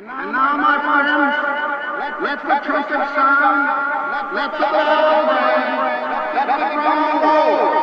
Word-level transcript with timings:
And 0.00 0.08
now, 0.08 0.56
my 0.56 0.80
friends, 0.80 1.36
let 2.22 2.40
the 2.40 2.66
trumpet 2.66 3.08
sound, 3.14 4.32
let 4.32 4.50
the 4.50 4.58
bell 4.58 5.28
ring, 5.28 5.76
let 6.34 6.46
the 6.46 6.68
drum 6.72 7.20
roll. 7.22 7.79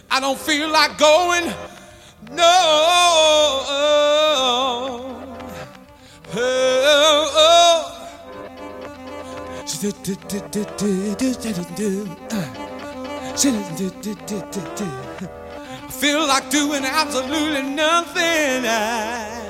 I 0.09 0.19
don't 0.19 0.39
feel 0.39 0.69
like 0.69 0.97
going. 0.97 1.45
No. 2.31 2.41
Oh, 2.41 3.65
oh. 6.35 7.31
oh. 7.35 7.92
I 14.75 15.89
feel 15.89 16.27
like 16.27 16.49
doing 16.49 16.83
absolutely 16.83 17.61
nothing. 17.63 18.65
I 18.65 19.43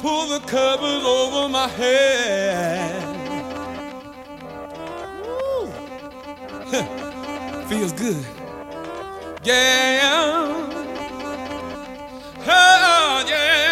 pull 0.00 0.26
the 0.28 0.40
covers 0.46 1.04
over 1.04 1.48
my 1.48 1.68
head. 1.68 3.02
Ooh. 5.26 5.68
Feels 7.68 7.92
good. 7.92 8.24
Yeah. 9.44 10.00
Oh, 12.44 13.24
yeah. 13.28 13.71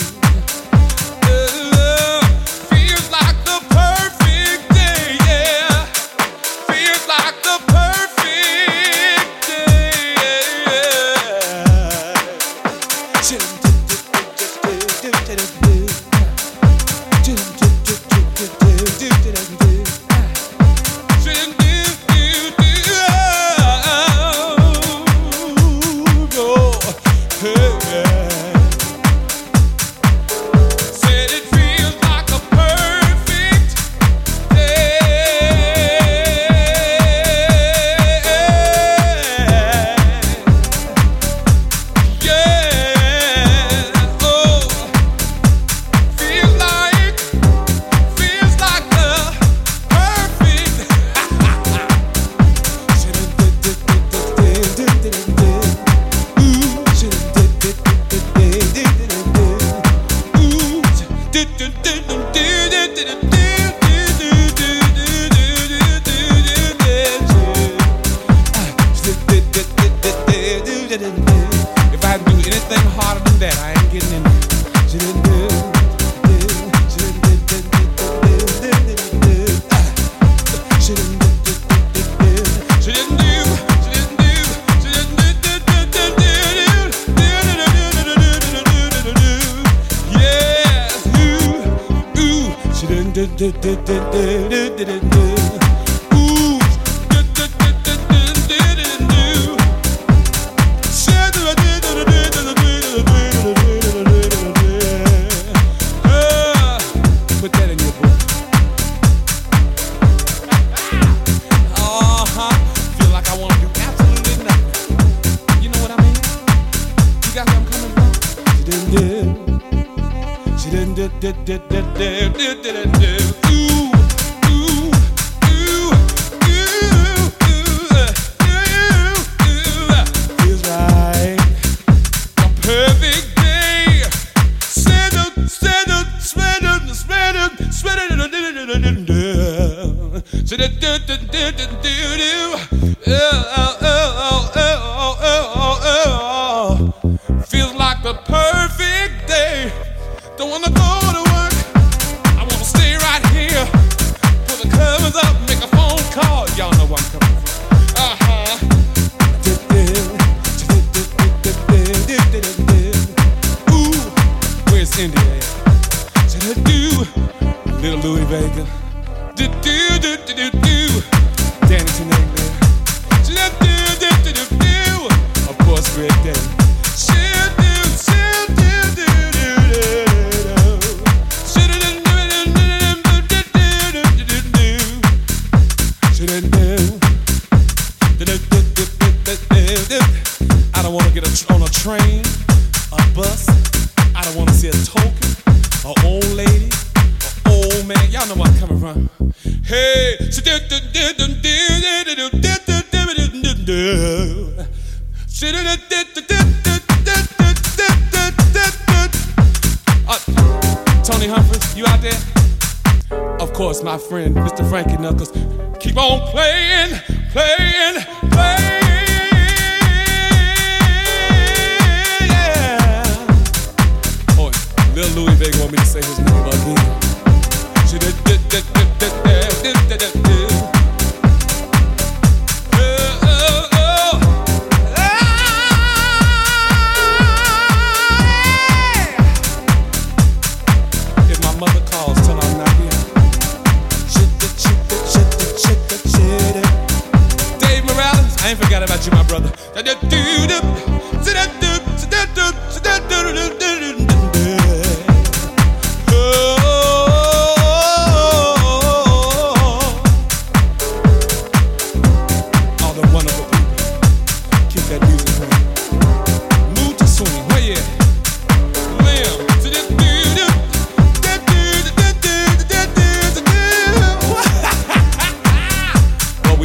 So 140.51 140.57
that 140.57 141.20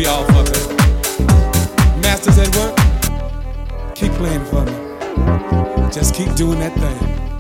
y'all 0.07 0.25
fuckers. 0.27 0.67
Masters 2.01 2.39
at 2.39 2.55
work, 2.57 2.77
keep 3.97 4.13
playing 4.13 4.45
for 4.45 4.65
me. 4.65 5.91
Just 5.91 6.15
keep 6.15 6.33
doing 6.37 6.61
that 6.61 6.73
thing. 6.75 7.36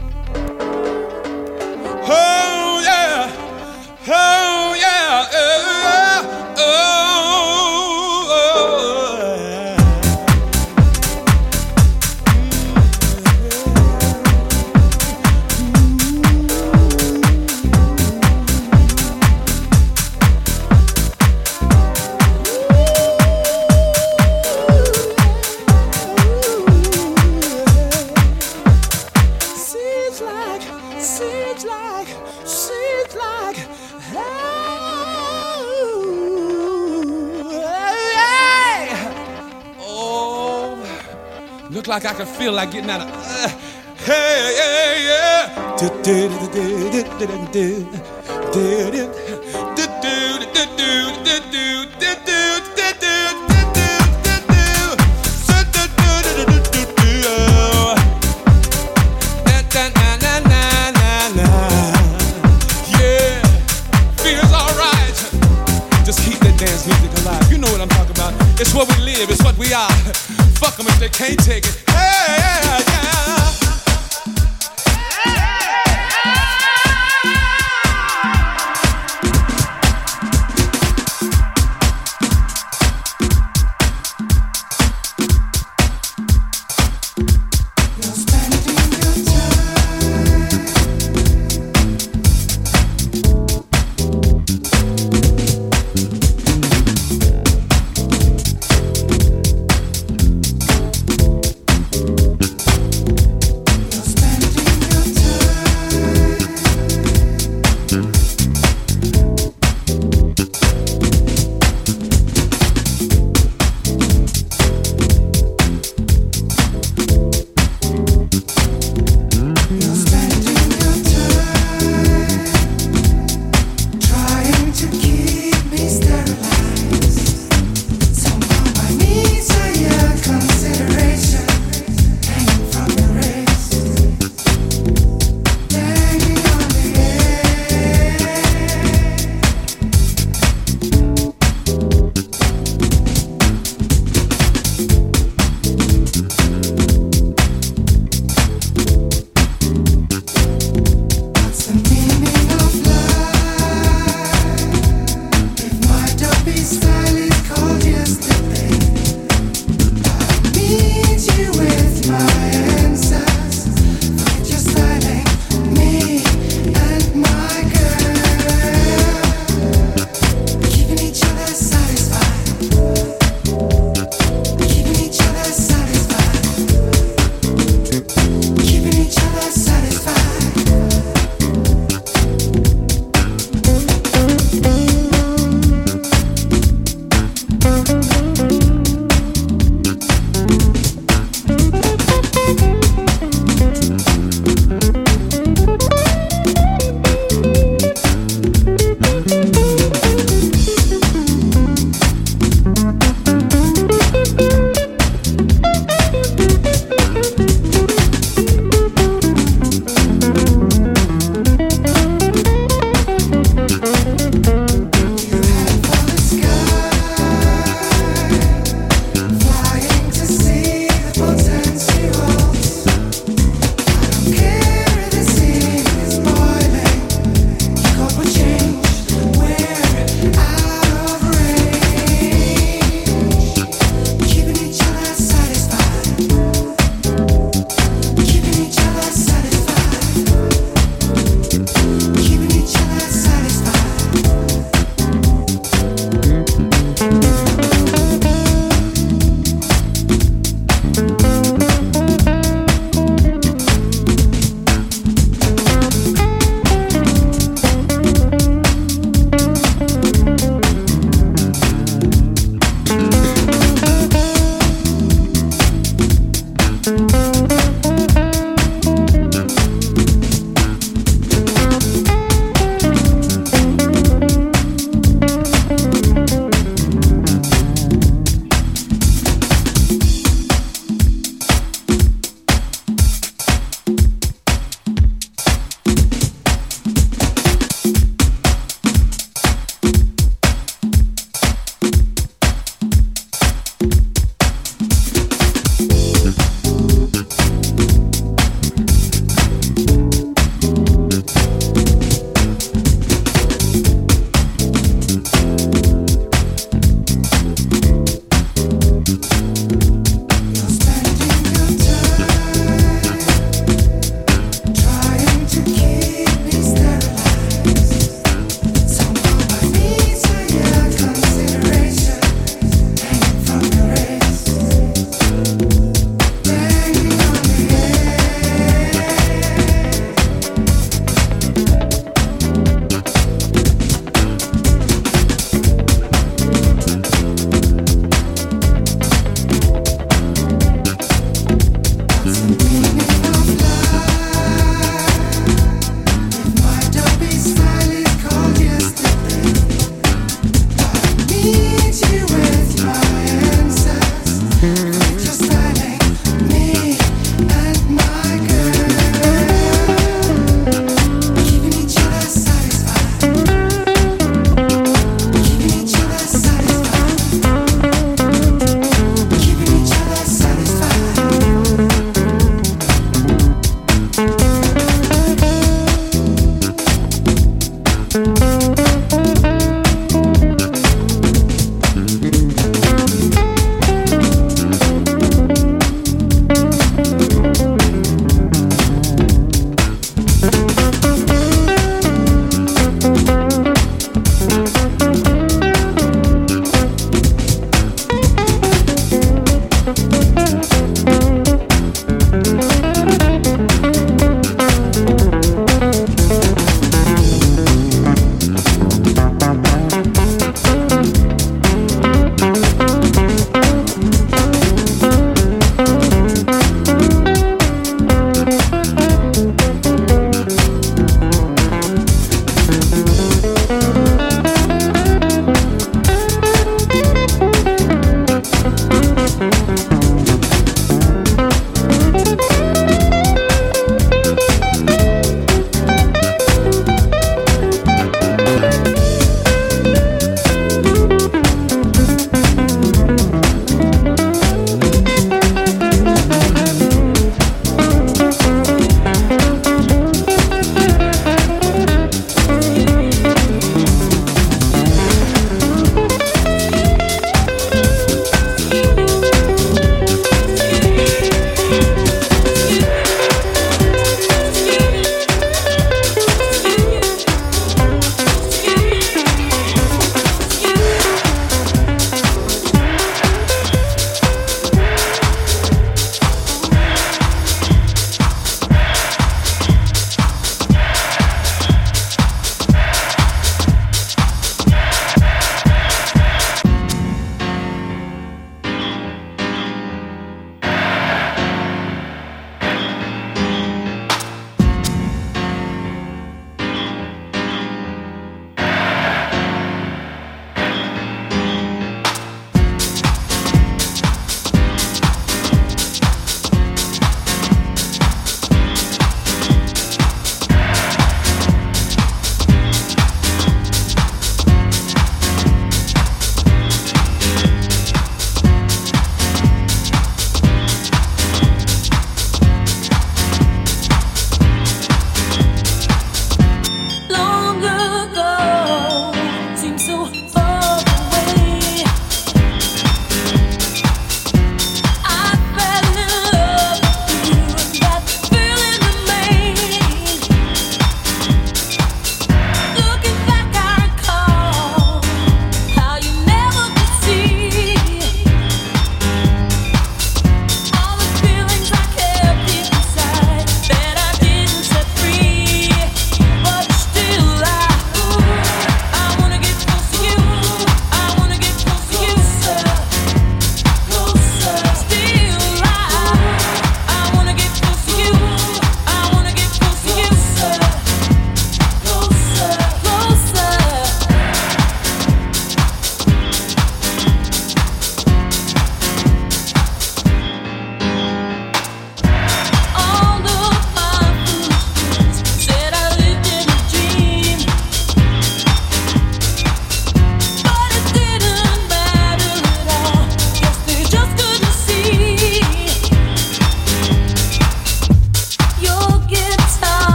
like 41.97 42.05
I 42.05 42.13
can 42.13 42.27
feel 42.27 42.53
like 42.53 42.73
getting 42.73 42.91
out 42.91 43.01
of. 43.01 43.09
Uh, 43.09 43.49
hey, 44.05 44.53
yeah, 44.59 45.09
yeah. 45.09 45.77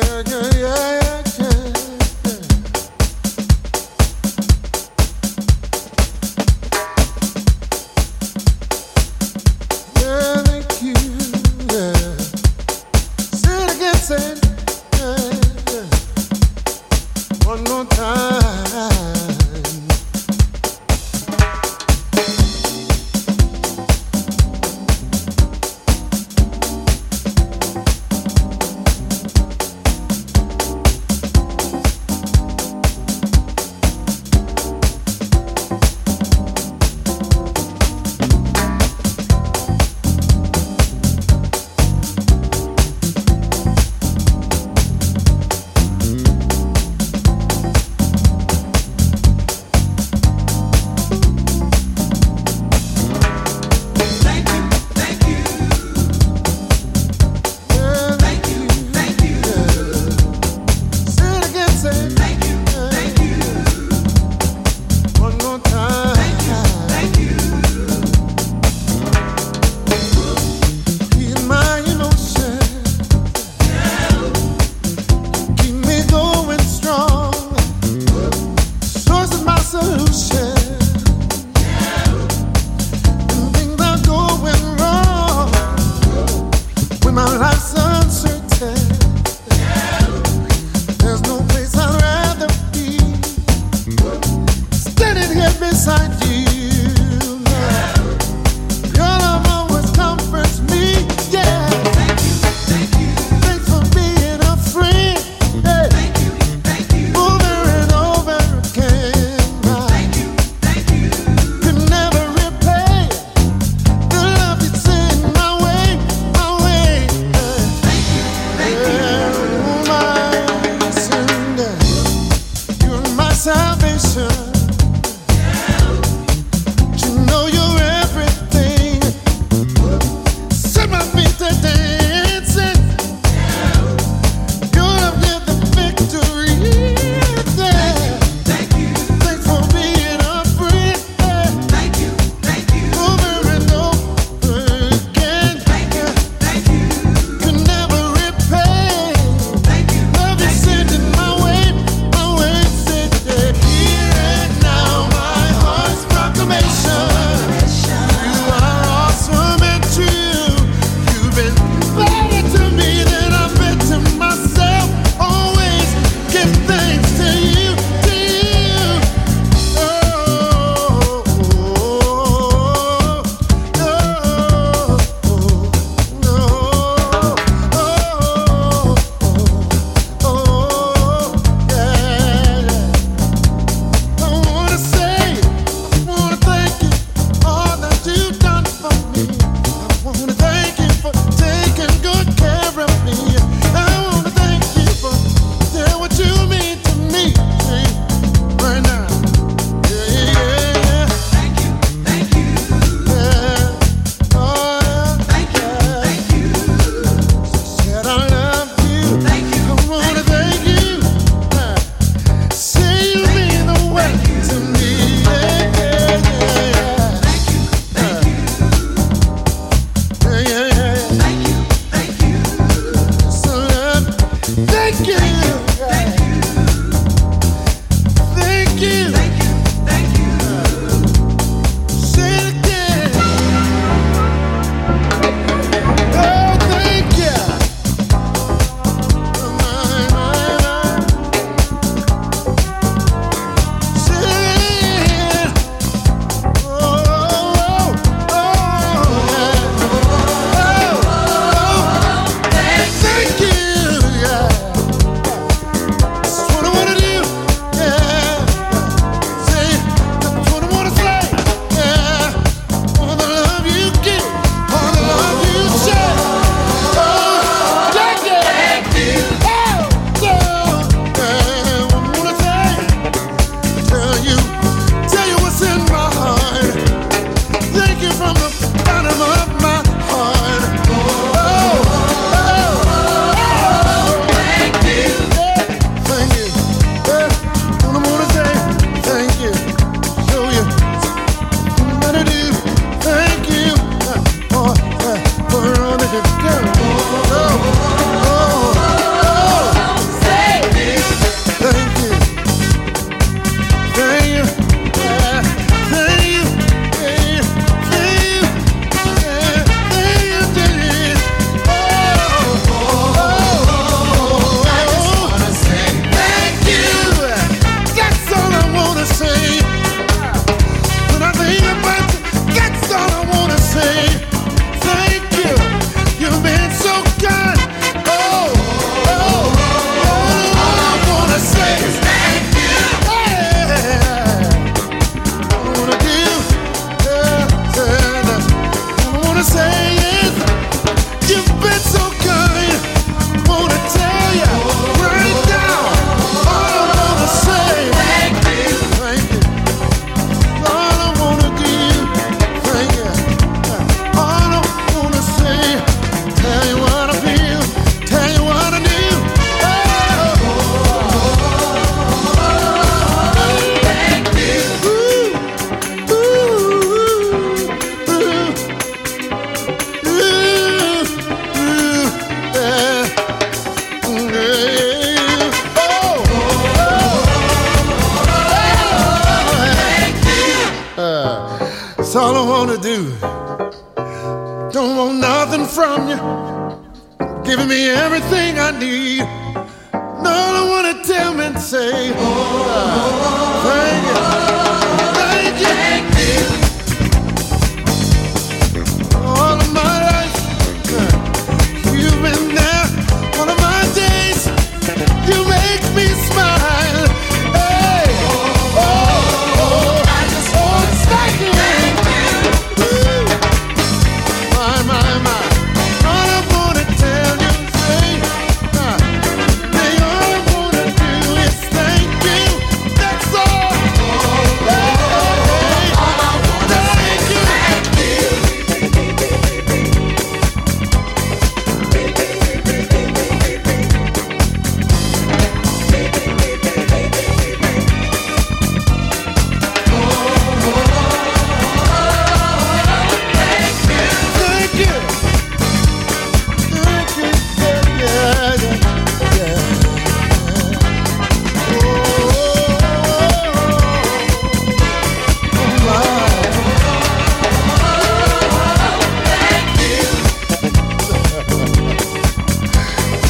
My 0.00 0.22
way, 0.24 0.53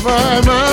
My 0.05 0.43
my 0.45 0.64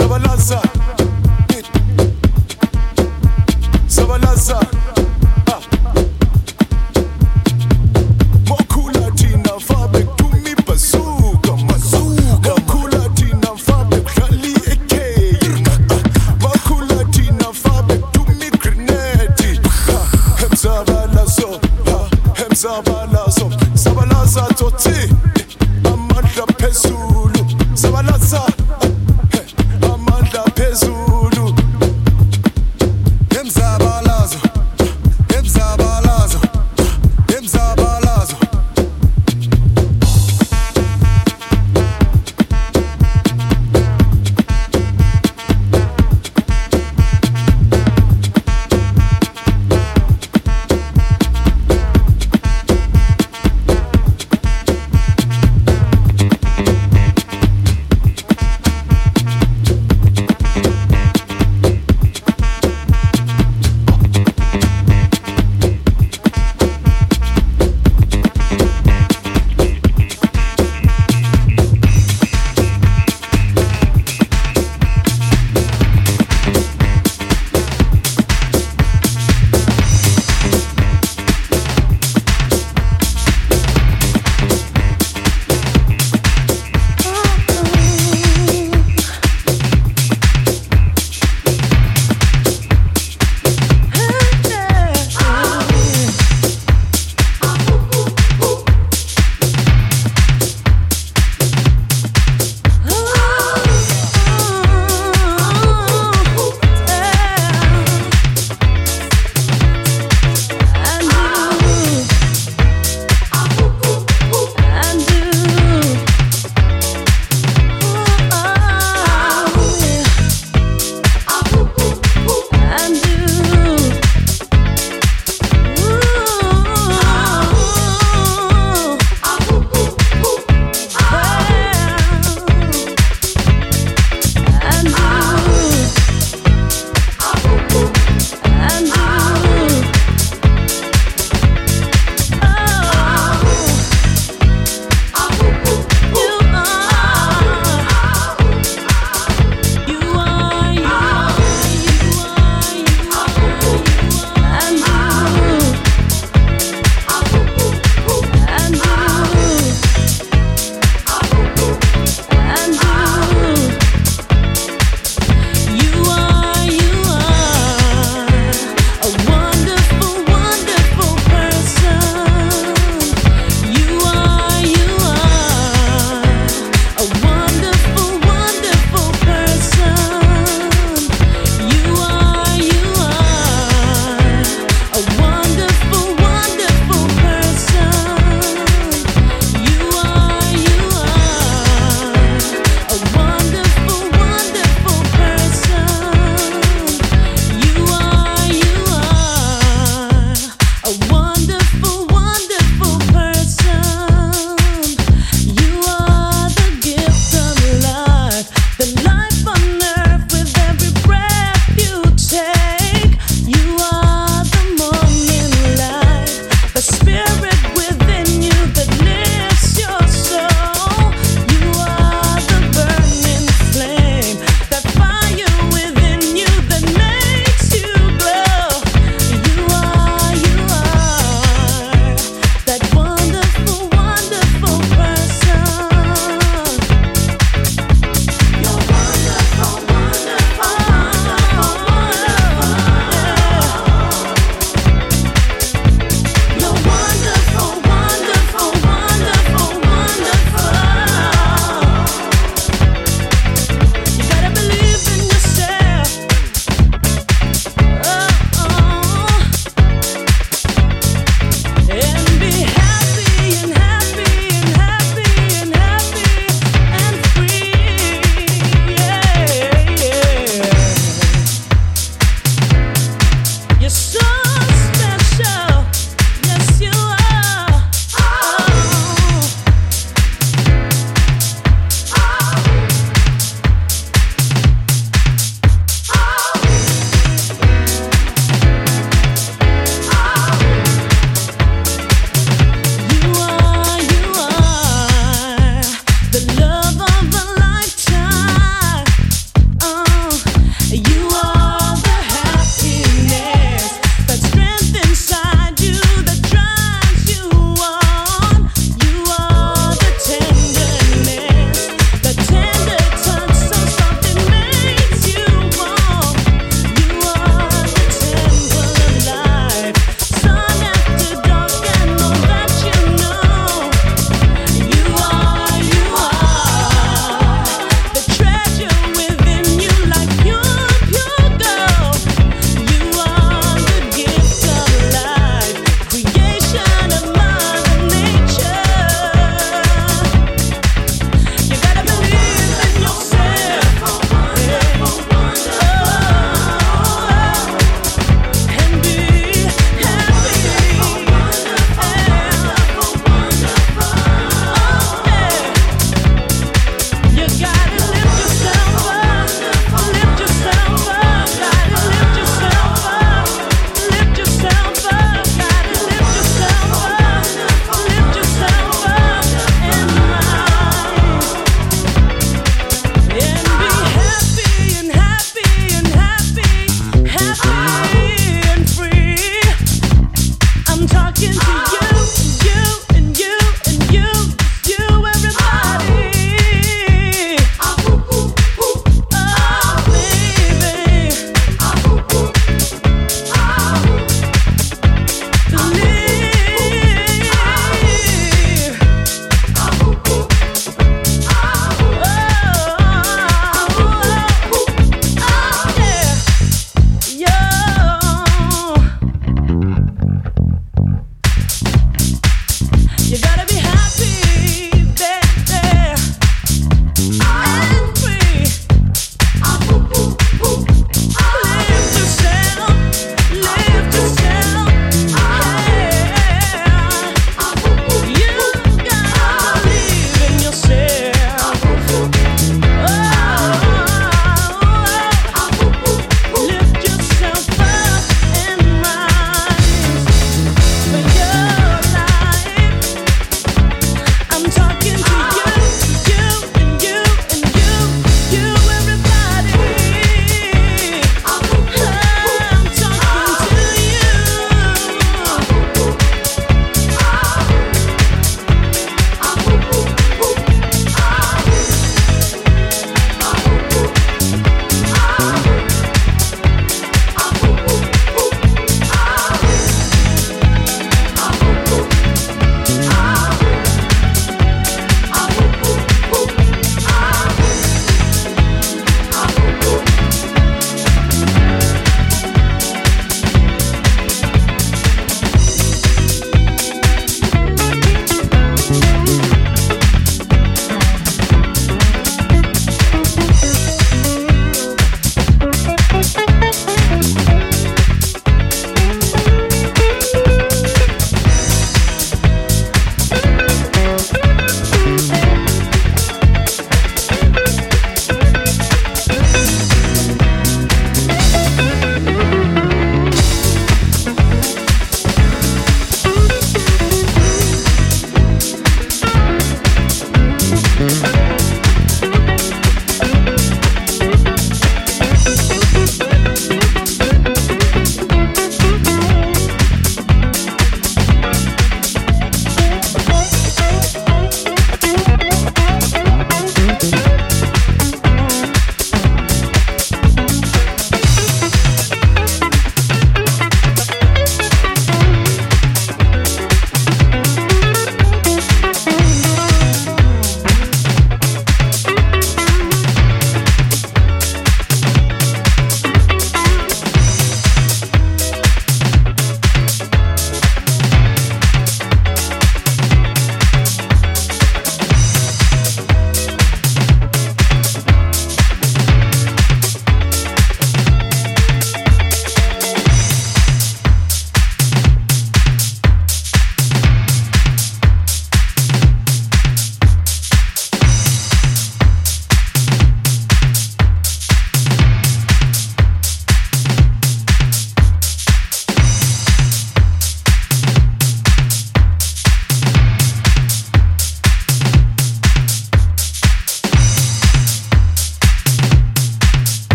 sabalaza, 0.00 0.62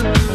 Thank 0.00 0.28